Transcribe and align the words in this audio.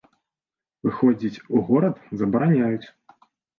Выходзіць 0.87 1.43
у 1.55 1.63
горад 1.69 1.95
забараняюць. 2.25 2.87